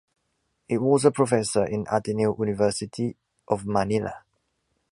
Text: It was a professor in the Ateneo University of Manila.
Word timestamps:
It 0.67 0.79
was 0.79 1.05
a 1.05 1.11
professor 1.11 1.63
in 1.63 1.83
the 1.83 1.95
Ateneo 1.95 2.35
University 2.39 3.15
of 3.47 3.67
Manila. 3.67 4.23